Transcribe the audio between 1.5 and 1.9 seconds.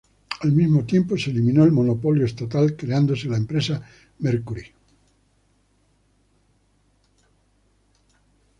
el